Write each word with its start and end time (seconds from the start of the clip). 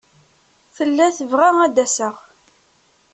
Tella 0.75 1.07
tebɣa 1.17 1.49
ad 1.65 1.71
d-aseɣ. 1.75 2.15